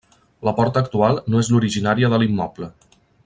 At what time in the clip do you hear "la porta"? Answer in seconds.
0.47-0.81